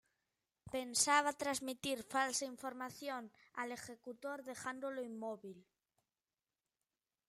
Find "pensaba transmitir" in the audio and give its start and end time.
0.75-1.99